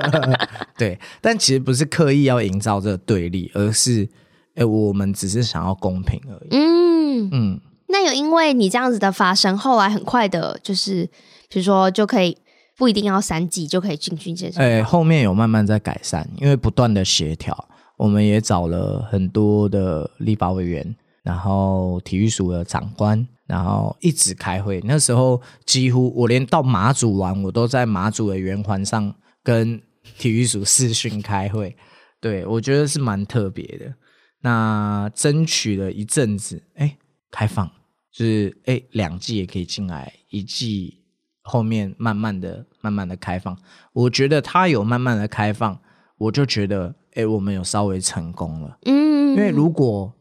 [0.76, 4.06] 对，但其实不是刻意要营造这个对立，而是，
[4.54, 6.48] 哎，我们只是想要公平而已。
[6.50, 7.60] 嗯嗯。
[7.88, 11.08] 那有因为你这样子的发生，后来很快的，就是
[11.48, 12.36] 比如说就可以。
[12.76, 14.62] 不一定要三季就可以进军健身。
[14.62, 24.80] 哎，后面有慢慢在改善，因为不断的协调，我们也找了很多的立法委员，然后体育署的长官，然后一直开会。
[24.84, 29.80] 那时候几乎我连到马祖玩，我都在马祖的圆环上跟
[30.18, 31.74] 体育署视讯开会。
[32.20, 33.94] 对，我觉得是蛮特别的。
[34.42, 36.98] 那争取了一阵子，哎，
[37.30, 37.70] 开放，
[38.12, 41.05] 就是哎，两季也可以进来，一季。
[41.48, 43.56] 后面慢慢的、慢慢的开放，
[43.92, 45.78] 我觉得它有慢慢的开放，
[46.18, 48.76] 我就觉得，哎，我们有稍微成功了。
[48.84, 50.12] 嗯，因为如果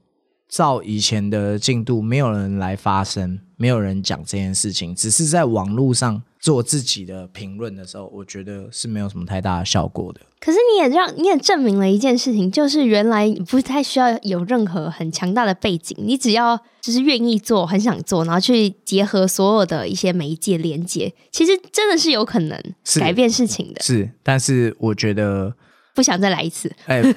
[0.47, 10.21] 照以前的进度，没有人来发声，没有人讲这件事情，只是在网络上做自己的评论的时候，我觉得是没有什么太大的效果的。
[10.39, 22.62] 可是你也让你也证明了一件事情，就是原来你不太需要有任何很强大的背景，你只要就是愿意做，很想做，然后去结合所有的一些媒介连接，其实真的是有可能
[22.99, 23.81] 改变事情的。
[23.81, 25.51] 是，是，但是我觉得
[25.95, 26.71] 不想再来一次。
[26.86, 27.13] 哎、欸，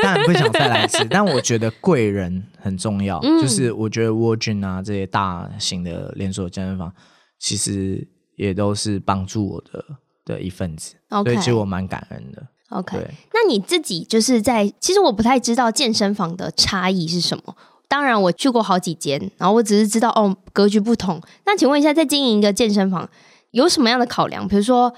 [0.00, 3.18] 当然不想再来一次， 但我觉得贵人很重要。
[3.22, 6.90] 嗯、就是我觉得 Gym 啊这些大型的连锁健身房，
[7.38, 9.84] 其实也都是帮助我的
[10.24, 11.24] 的一份子，Okay.
[11.24, 12.46] 所以其实我蛮感恩的。
[12.70, 12.96] OK，
[13.34, 17.54] 那你自己就是在，其实我不太知道健身房的差异是什么。
[17.86, 21.20] 当然我去过好几间，然后我只是知道哦，格局不同。
[21.44, 23.06] 那请问一下，在经营一个健身房
[23.50, 24.48] 有什么样的考量？
[24.48, 24.90] 比如说，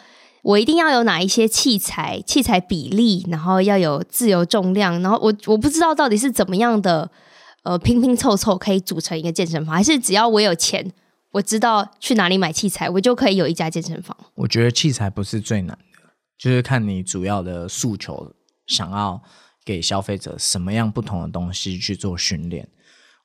[0.43, 7.11] 我一定要有哪一些器材、器材比例，然后要有自由重量，然后我我不知道到底是怎么样的
[7.65, 10.93] 呃拼拼凑凑可以组成一个健身房，还是只要我有钱，
[11.35, 14.17] 我知道去哪里买器材，我就可以有一家健身房？
[14.37, 16.15] 我觉得器材不是最难的。
[16.39, 18.33] 就是看你主要的诉求，
[18.67, 19.21] 想要
[19.65, 22.69] 给消费者什么样不同的东西去做训练。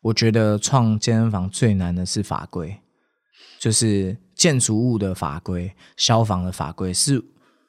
[0.01, 2.79] 我觉得创健身房最难的是法规，
[3.59, 6.91] 就是建筑物的法规、消防的法规。
[6.91, 7.23] 是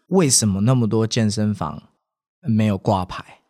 [0.06, 1.90] 为什么那么多健身房
[2.40, 3.42] 没有挂牌，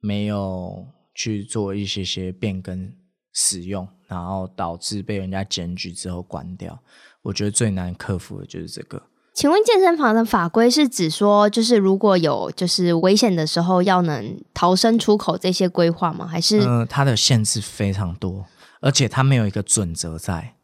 [0.00, 2.92] 没有去做一些些变更？
[3.32, 6.78] 使用，然后导致被人家检举之后关掉。
[7.22, 9.02] 我觉得最难克服的就是这个。
[9.32, 16.26] 请问健身房的法规是指说，就是如果有就是危险的时候要能逃生出口这些规划吗？
[16.26, 16.60] 还是？
[16.60, 18.44] 嗯、呃，它的限制非常多，
[18.80, 20.56] 而且它没有一个准则在。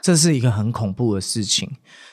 [0.00, 1.70] 这是一个很恐怖的事情。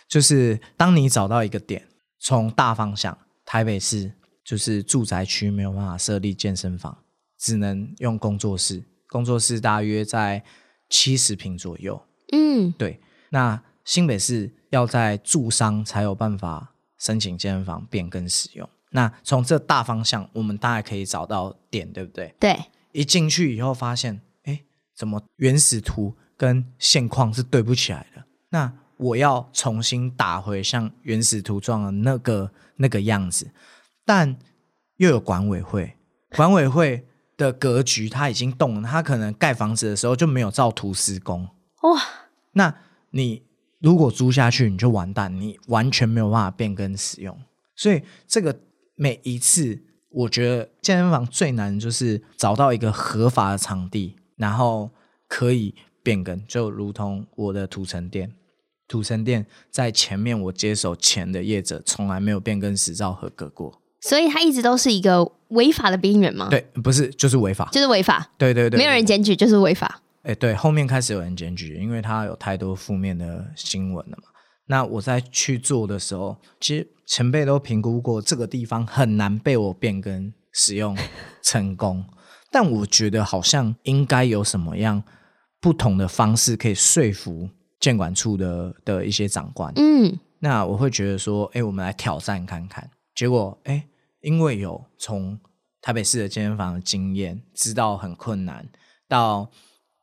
[0.08, 1.88] 就是当你找到一个点，
[2.20, 4.12] 从大方向，台北市
[4.44, 6.98] 就是住宅区没有办法设立健身房，
[7.40, 8.84] 只能用工作室。
[9.12, 10.42] 工作室大约在
[10.90, 12.02] 七十平左右。
[12.32, 13.02] 嗯，对。
[13.30, 18.68] 那新北市要在住商才有办法申请健身房变更使用。
[18.92, 22.34] 那从这大方向，我们大概可以找到点，对不对？
[22.40, 22.58] 对。
[22.94, 24.62] 一进去以后发现，哎，
[24.96, 28.24] 怎么原始图跟现况是对不起来的？
[28.50, 33.52] 那我要重新打回像原始图状的那个那个样子，
[34.06, 34.38] 但
[34.98, 35.96] 又有管委会，
[36.36, 37.06] 管委会
[37.46, 41.50] 的格局它已经动了，它可能盖房子的时候就没有照图施工。
[41.82, 42.02] 哇，
[42.54, 42.76] 那
[43.12, 43.44] 你。
[43.84, 47.36] 如果租下去，你就完蛋，你完全没有办法变更使用。
[47.76, 48.60] 所以这个
[48.94, 54.92] 每一次，我觉得健身房最难就是找到一个合法的场地，然后
[55.28, 55.74] 可以
[56.04, 56.46] 变更。
[56.46, 58.32] 就如同我的土城店，
[58.88, 66.48] 土城店在前面我接手前的业者从来没有变更执照合格过，所以它一直都是一个违法的边缘吗？
[66.50, 68.30] 对，不是，就是违法，就是违法。
[68.38, 70.02] 对对对，没有人检举就是违法。
[70.24, 74.24] 哎，对，后面开始有人检举，因为他有太多负面的新闻了嘛。
[74.68, 80.98] 那我在去做的时候，其实前辈都评估过这个地方很难被我变更使用
[81.42, 82.06] 成功，
[82.52, 85.04] 但我觉得好像应该有什么样
[85.60, 89.74] 不同的方式可以说服监管处的的一些长官。
[89.76, 92.90] 嗯，那我会觉得说，哎，我们来挑战看看。
[93.14, 93.84] 结果，哎，
[94.22, 95.40] 因为有从
[95.82, 98.70] 台北市的健身房的经验，知道很困难
[99.08, 99.52] 到。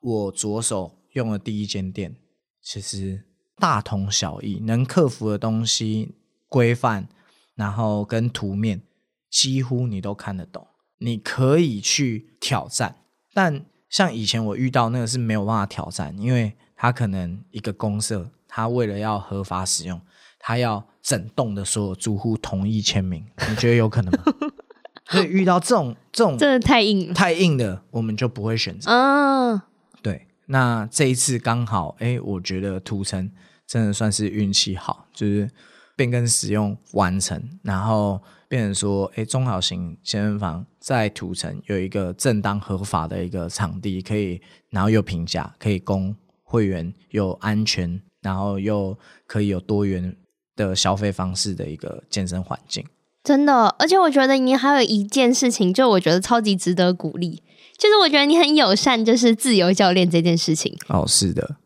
[0.01, 2.15] 我着手用的第一间店，
[2.63, 3.25] 其实
[3.57, 6.15] 大同小异，能克服的东西、
[6.49, 7.09] 规范，
[7.57, 8.81] 然后跟图面，
[9.29, 10.65] 几乎你都看得懂。
[10.99, 12.95] 你可以去挑战，
[13.35, 20.01] 但像以前我遇到那个是没有办法挑战，因为他可能一个公社，他为了要合法使用，
[20.49, 24.25] 他要整栋的所有住户同意签名， 你觉得有可能吗？
[25.05, 28.91] 所以遇到这种这种真的太硬了，太硬的，我们就不会选择。
[28.91, 29.61] 嗯。
[30.01, 33.31] 对，那这一次刚好，哎，我觉得土城
[33.67, 35.51] 真的算是运气好，就是
[35.95, 50.17] 变更使用完成，然后变成说，哎，中小型健身房在土城有一个正当合法的一个场地，可以，然后又平价，可以供会员又安全，然后又可以有多元
[50.67, 52.85] 的消费方式的一个健身环境。
[53.23, 57.43] 真的，而且我觉得你还有一件事情，就我觉得超级值得鼓励。
[57.79, 60.77] 就是我觉得你很友善，就是自由教练这件事情。
[60.89, 61.57] 哦，是的，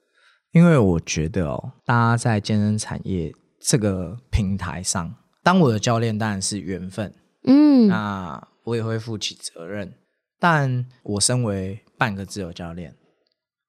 [0.53, 7.15] 因为我觉得哦，大家在健身产业这个平台上，当我的教练当然是缘分，
[7.47, 9.95] 嗯，那我也会负起责任。
[10.39, 12.95] 但我身为半个自由教练，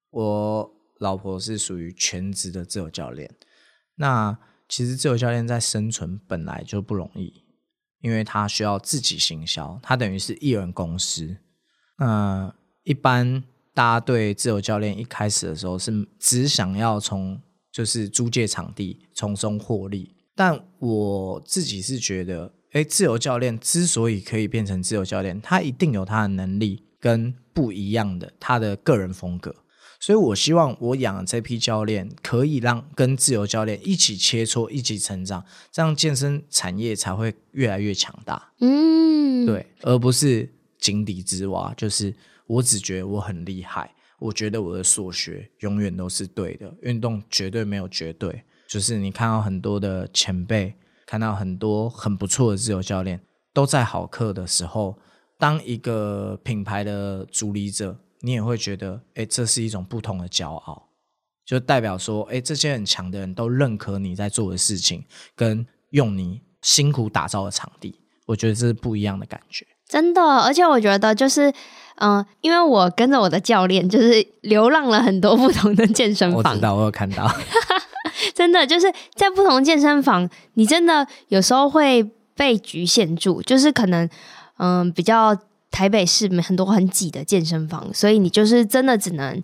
[0.10, 3.30] 我老婆是属于全职的自由教练。
[3.96, 4.38] 那
[4.76, 7.32] 其实自由教练在生存本来就不容易，
[8.02, 11.38] 因为他需要自己行销，他等于是一人公司。
[11.98, 13.44] 呃，一般
[13.76, 17.40] 大家对自由教练一开始的时候是只想要从
[17.72, 29.56] 就是租借场地从中获利，但我自己是觉得，诶，自由教练之所以可以变成自由教练，他一定有他的能力跟不一样的他的个人风格，
[30.04, 38.52] 所以我希望我养的这批教练可以让跟自由教练一起切磋，一起成长，这样健身产业才会越来越强大。
[38.60, 40.52] 嗯，对，而不是。
[40.78, 42.14] 井底之蛙，就是
[42.46, 43.90] 我只觉得我很厉害，
[44.20, 46.70] 我觉得我的所学永远都是对的。
[46.82, 50.74] 运动绝对没有绝对，就是你看到很多的前辈，
[51.06, 53.22] 看到很多很不错的自由教练，
[53.54, 55.00] 都在好课的时候，
[55.38, 60.88] 当一个品牌的主理者，你也会觉得，哎，这是一种不同的骄傲，
[61.46, 65.04] 就代表说，哎，这些很强的人都认可你在做的事情，
[65.36, 69.68] 跟用你辛苦打造的场地，我觉得这是不一样的感觉。
[69.86, 71.52] 真的，而且我觉得就是，
[71.98, 76.38] 嗯、呃，因为我跟着我的教练，就是流浪了很多不同的健身房。
[76.38, 77.30] 我知道，我有看到。
[78.34, 82.02] 真的，就是在不同健身房，你真的有时候会
[82.36, 84.06] 被局限住，就是可能，
[84.58, 85.38] 嗯、呃，比较
[85.74, 89.36] 台北市很多很挤的健身房，所以你就是真的只能，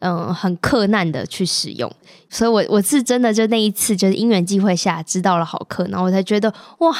[0.00, 1.88] 嗯、呃，很克难的去使用。
[2.28, 6.96] 所以我我是真的就那一次，就是因缘际会下知道了好课，然后我才觉得哇。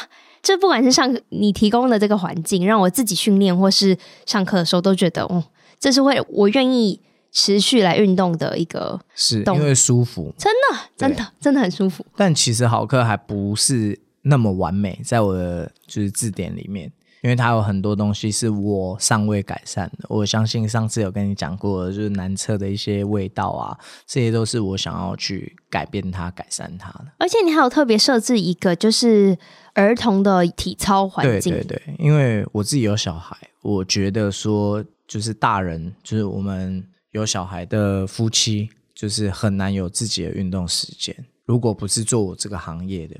[0.46, 5.42] 这不管是上你提供的这个环境，让我自己训练，或是上课的时候，都觉得哦，
[5.80, 7.00] 这是会我愿意
[7.32, 12.04] 持续来运动的一个，是因为舒服，真的，真的，真的很舒服。
[12.14, 16.92] 但其实好课还不是那么完美，在我的就是字典里面，
[17.24, 20.04] 因为它有很多东西是我尚未改善的。
[20.10, 23.74] 我相信上次有跟你讲过的，就是难测的一些味道啊，
[24.06, 27.06] 这些都是我想要去改变它、改善它的。
[27.18, 29.36] 而且你还有特别设置一个，就是
[29.72, 31.54] 儿童的体操环境。
[31.54, 36.86] 对对对，因为我自己有小孩，我觉得说就是大人，就是我们。
[37.14, 41.14] 有小孩的夫妻，就是很难有自己的运动时间。
[41.44, 43.14] 如果不是做我这个行业的，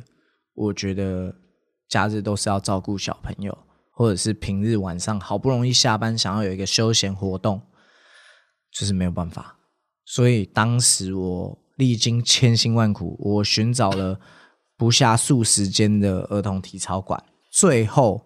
[0.55, 1.33] 我觉得
[1.89, 3.57] 假日都是要照顾小朋友，
[3.95, 7.63] 或者是平日晚上好不容易下班，想要有一个休闲活动，
[8.73, 9.57] 就是没有办法。
[10.05, 14.21] 所以当时我历经千辛万苦，我寻找了
[14.77, 18.21] 不下数十间的儿童体操馆，最后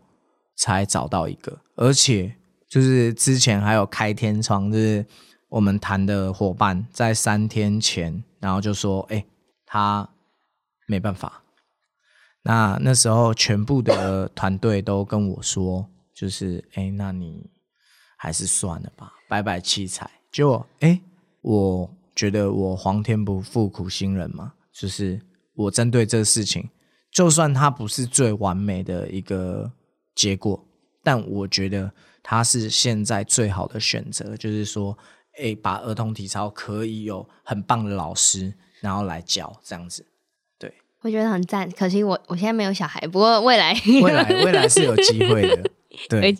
[0.56, 2.34] 才找到一个，而且
[2.68, 5.06] 就是之前还有开天窗，就是。
[5.50, 9.24] 我们谈的伙伴在三天前，然后就说：“哎，
[9.64, 10.06] 他
[10.86, 11.42] 没办法。”
[12.48, 15.86] 那那时候全部的团队都跟我说
[16.16, 17.44] ：“就是哎，那你
[18.16, 20.98] 还是算了吧，拜拜器材。”结果哎，
[21.42, 25.20] 我觉得我皇天不负苦心人嘛，就是
[25.52, 26.66] 我针对这个事情，
[27.12, 29.70] 就算它不是最完美的一个
[30.14, 30.66] 结果，
[31.02, 31.92] 但我觉得
[32.22, 34.96] 它是现在最好的选择，就是说。
[35.36, 40.04] 诶，把儿童体操可以有很棒的老师，然后来教这样子，
[41.02, 41.70] 我觉得很赞。
[41.70, 45.70] 可惜我我现在没有小孩，不过未来未来未来是有机会的。
[46.08, 46.36] 对，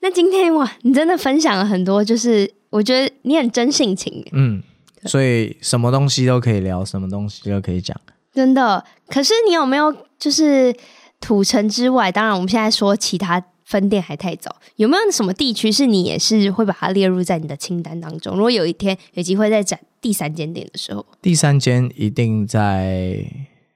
[0.00, 4.24] 那今天哇，你真的分享了很多，就是我觉得你很真性情。
[4.32, 4.62] 嗯，
[5.06, 7.98] 所以什么东西都可以聊，什么东西都可以讲，
[8.32, 8.84] 真的。
[9.08, 10.74] 可是你有没有就是
[11.20, 12.10] 土城之外？
[12.10, 13.44] 当然，我们现在说其他。
[13.62, 18.34] 分店还太早，有没有什么地区是你也是会把它列入在你的清单当中？
[18.34, 23.24] 如果有一天有机会再展第三间店的时候，第三间一定在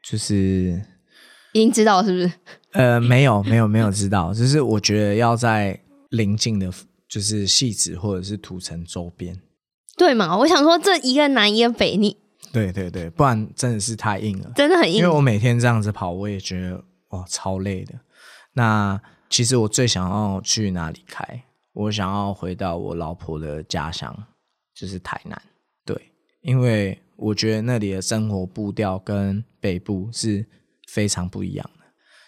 [0.09, 0.81] 就是
[1.53, 2.33] 已经知道是不是？
[2.73, 5.81] 呃，没有，没有，没有知道，就是我觉得要在
[6.11, 6.71] 临近的，
[7.09, 9.41] 就是戏子或者是土城周边，
[9.97, 10.37] 对嘛？
[10.39, 12.17] 我想说这一个南一个北，你
[12.53, 14.99] 对对对，不然真的是太硬了，真的很硬。
[14.99, 17.95] 因为我每天这样子跑，我也觉得哇超累的。
[18.53, 19.01] 那
[19.31, 21.45] 其实我最想要去哪里开？
[21.73, 24.17] 我想要回到我老婆的家乡，
[24.75, 25.41] 就是台南。
[25.85, 25.97] 对，
[26.43, 30.45] 因为我觉得那里的生活步调跟北部是
[30.87, 31.85] 非常不一样的。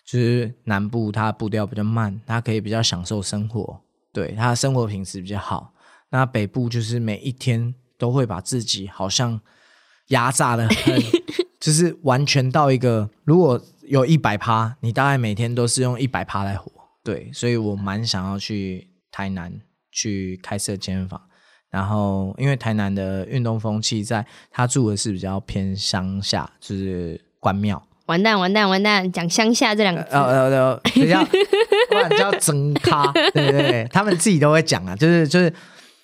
[0.07, 3.79] 就是南部它步调比较慢，它可以比较享受生活，
[4.11, 5.75] 对，它的生活品质比较好。
[6.09, 9.39] 那北部就是每一天都会把自己好像
[10.07, 11.03] 压榨的很，
[11.61, 16.73] 就是完全到一个，如果有一百趴，你大概每天都是用一百趴来活。
[17.05, 19.61] 对，所以我蛮想要去台南
[19.93, 21.21] 去开设健身房，
[21.69, 27.81] 然后因为台南的运动风气，在他住的是比较偏乡下，就是关庙。
[28.07, 31.25] 完蛋完蛋完蛋，讲乡下这两个字，呃呃呃，比较
[31.89, 35.53] 不然叫增咖，对对对，他们自己都会讲啊，就是就是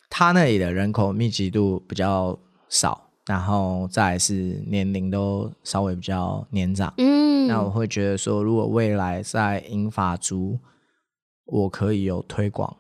[0.09, 2.39] 他那里的人口密集度比较
[2.69, 10.61] 少，然后再来是年龄都稍微比较年长，嗯，那我会觉得说，如果未来在英法族。
[11.45, 12.75] 我可以有推广，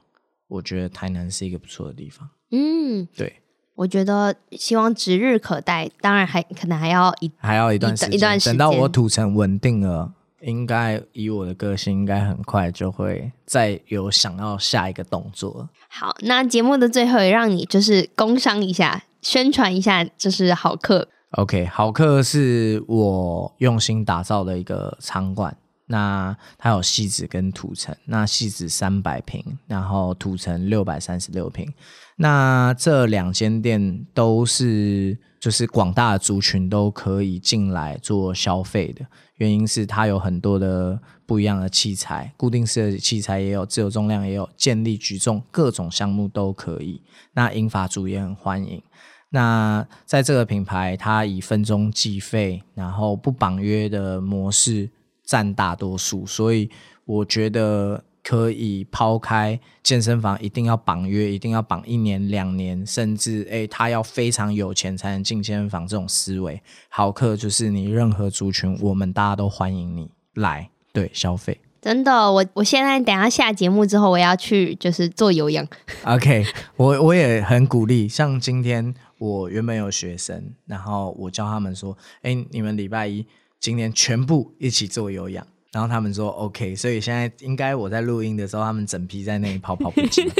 [0.47, 2.27] 我觉得台南是一个不错的地方。
[2.53, 3.42] 嗯，对，
[3.83, 5.91] 我觉得希望指日可待。
[6.01, 15.69] 当然还可能还要一还要一段时间，一段时间，等到我土城稳定了，应该以我的个性，应该很快就会再有想要下一个动作。
[15.89, 21.09] 好，那节目的最后也让你就是工商一下，宣传一下，就是好客。
[21.33, 25.57] OK，好客是我用心打造的一个场馆。
[25.93, 31.71] 那它有汐止跟土城，那汐止三百平，然后土城六百三十六平。
[32.17, 39.05] 那这两间店都是就是广大的族群都可以进来做消费的，
[39.37, 47.03] 原因是它有很多的不一样的器材，固定式的器材也有，自由重量也有，健力举重各种项目都可以。
[47.35, 48.83] 那英法族也很欢迎。
[49.29, 54.89] 那在这个品牌，它以分钟计费，然后不绑约的模式。
[55.33, 56.69] 占大多数，所以
[57.07, 66.61] 我觉得可以抛开健身房一定要绑约，一定要绑一年两年，甚至诶他要非常有钱才能进健身房这种思维。
[66.91, 71.59] 好客就是你任何族群，我们大家都欢迎你来对消费。
[71.81, 75.67] 真的，我我现在等下下节目之后，我要去就是做有氧。
[76.05, 76.45] OK，
[76.77, 83.27] 我我也很鼓励，像今天我原本有学生，然后我教他们说，诶你们礼拜一。
[83.63, 90.29] 今天全部一起做有氧，然后他们说 OK，所以现在应该我在录音的时候，他们整批在那里跑跑步机。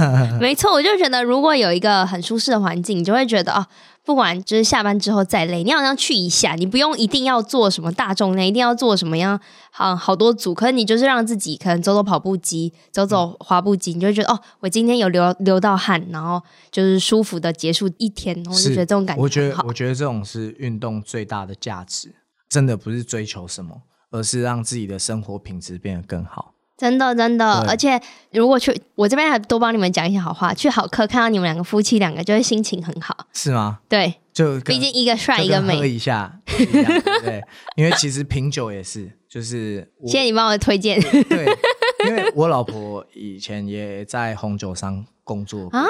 [0.40, 3.66] 没错，我就觉得如果有一个很舒适的环境，你就会觉得哦，
[4.04, 9.40] 不管就是下班之后再累，你好像去一下，你不用一定要做什么大重量，一定要做什么样
[9.72, 16.40] 好好多组，可是你就是让自己可能走走跑步机，走走滑步机，你就会觉得哦，我今天有流流到汗，然后
[16.70, 19.22] 就是舒服的结束一天，我就觉得这种感觉。
[19.22, 22.12] 我觉得，我觉得这种是运动最大的价值，
[22.50, 23.84] 真的不是追求什么。
[24.12, 27.60] 而是让自己的生活品质变得更好，真的真的。
[27.68, 33.78] 而且如果去我这边还多帮你们讲一些好话，去好客看到你们两个夫妻两个，就会心情很好，是吗？
[33.88, 36.40] 对，就毕竟一个帅一个美，喝一下，
[37.22, 37.40] 对，
[37.76, 41.46] 因为其实品酒也是，就是谢谢你帮我推荐，对，
[42.08, 45.86] 因为我老婆以前也在红酒商工作啊，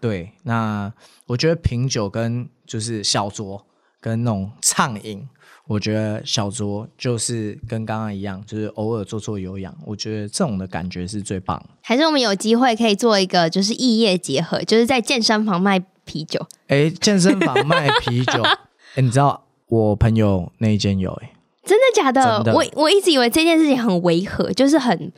[0.00, 0.92] 对，那
[1.26, 3.62] 我觉得品酒跟就是小酌
[4.00, 5.28] 跟那种畅饮。
[5.66, 9.72] 我觉得小酌就是跟刚刚一样，就是偶尔做做有氧。
[9.86, 11.64] 我觉得这种的感觉是最棒。
[11.82, 16.44] 还是我们有机会可以做一个，就是异业结合，就是在健身房卖啤酒。
[16.66, 18.42] 哎，健身房卖啤酒，
[18.96, 21.32] 哎，你知道我朋友那一间有哎，
[21.64, 22.42] 真的假的？
[22.42, 25.12] 的我我一直以为这件事情很违和，就是很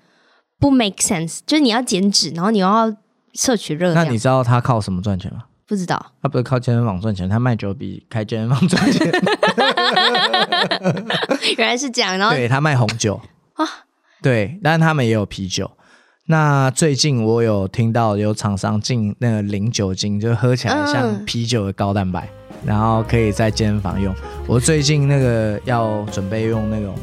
[0.59, 2.95] 不 make sense，就是你要减脂，然后你又要
[3.33, 4.05] 摄取热量。
[4.05, 5.45] 那你知道他靠什么赚钱吗？
[5.73, 9.11] 不知道，他不是靠健身房赚钱，他卖酒比开健身房赚钱。
[11.57, 13.19] 原来是这样，然后对他卖红酒
[13.55, 13.65] 啊，
[14.21, 15.71] 对，但是他们也有啤酒。
[16.27, 24.15] 那最近我有听到有厂商进那个零酒精，就喝起来像啤酒的高蛋白，嗯、然后可以在健身房用。
[24.47, 26.95] 我最近那个要准备用那种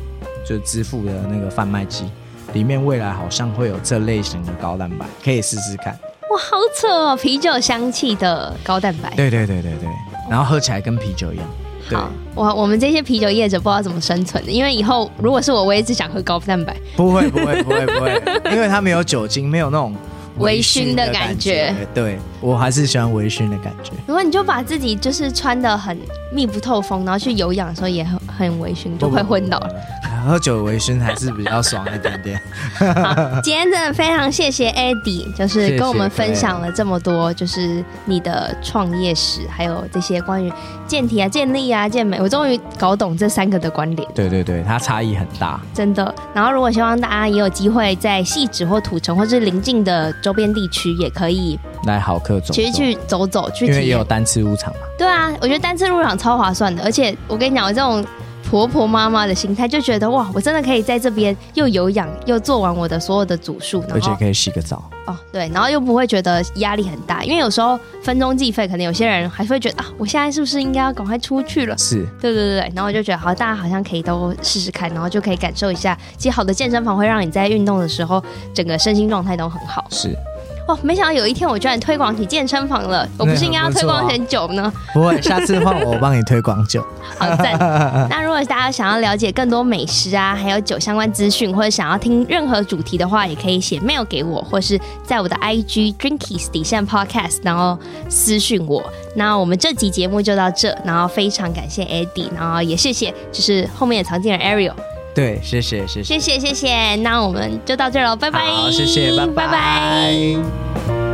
[0.46, 2.06] 就支付的那个贩卖机，
[2.54, 5.98] 里面未来好像会有这类型的高蛋白，可以试试看。
[6.30, 7.16] 哇，好扯哦！
[7.16, 9.90] 啤酒香气的高蛋白，对对对对对，
[10.30, 11.46] 然后喝起来跟啤酒一样。
[11.92, 16.76] 好，我我们这些啤酒业者不知道怎么生存的，因为以后如果是我，我也只想喝高蛋白。
[16.96, 18.22] 不会不会不会不会，
[18.54, 19.96] 因为它没有酒精，没有那种。
[20.40, 23.92] 微醺的感觉，对，我还是喜欢微醺的感觉。
[24.08, 25.98] 如果你就把自己就是穿的很
[26.32, 29.70] 密不透风，然后去有氧的时候也很很微醺，就会昏倒了。
[30.28, 32.42] 喝酒微醺还是比较爽一点点。
[32.78, 40.52] 好，今天真的非常谢谢 Eddie，就是跟我们分享了这么多，就是你的创业史，还有这些关于
[40.86, 44.08] 健体啊、健力啊、健美，我终于搞懂这三个的关联。
[44.14, 46.14] 对对对，它差异很大，真的。
[46.34, 50.14] 然后如果希望大家也有机会在汐止或土城或是邻近的。
[50.22, 54.80] 周边地区也可以来好客走，其实去走走去因为也有单次入场嘛。
[54.98, 58.06] 对啊，我觉得单次入场超划算的，而且我跟你讲，我这种
[58.44, 71.78] 婆婆妈妈的心态就觉得哇，我真的可以在这边又有氧又做完我的所有的组数，而且可以洗个澡哦，对，然后又不会觉得压力很大，因为有时候分钟计费，可能有些人还是会觉得啊，我现在是不是应该要赶快出去了？
[71.78, 78.24] 是，对对对对，然后我就觉得好，大家好像可以都试试看，然后就可以感受一下，其实好的健身房会让你在运动的时候
[78.54, 79.86] 整个身心状态都很好。
[79.92, 80.16] 是。
[80.70, 84.72] 哦，没想到有一天我居然推广起健身房了，我不是应该要推广点酒呢？
[84.94, 86.86] 不会，下次换我帮你推广酒。
[87.18, 87.58] 好赞！
[88.08, 97.76] 那如果大家想要了解更多美食啊，还有酒相关资讯，或者想要听任何主题的话，也可以写 mail 给我，或是在我的 IG Drinkies 底线 Podcast，然后
[98.08, 98.84] 私讯我。
[99.16, 104.74] 那我们这集节目就到这，然后非常感谢 Eddie，然后也谢谢就是后面的常见人 Ariel。
[105.20, 106.96] 对，谢谢，谢谢，谢谢，谢谢。
[106.98, 108.40] 那我们就到这儿了，拜拜。
[108.46, 109.34] 好，谢谢，拜拜。
[109.34, 111.09] 拜拜。